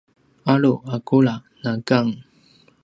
[0.51, 2.11] alu a kula na gang